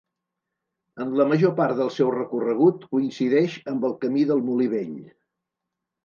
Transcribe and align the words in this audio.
En 1.03 1.09
la 1.17 1.25
major 1.31 1.51
part 1.59 1.75
del 1.81 1.91
seu 1.97 2.07
recorregut 2.15 2.87
coincideix 2.95 3.57
amb 3.73 3.85
el 3.91 3.93
Camí 4.05 4.23
del 4.31 4.41
Molí 4.47 4.67
Vell. 4.73 4.97